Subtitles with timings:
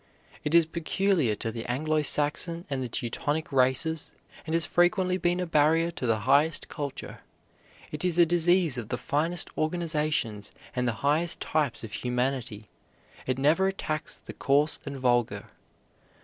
[0.43, 4.09] It is peculiar to the Anglo Saxon and the Teutonic races,
[4.47, 7.19] and has frequently been a barrier to the highest culture.
[7.91, 12.67] It is a disease of the finest organizations and the highest types of humanity.
[13.27, 15.45] It never attacks the coarse and vulgar.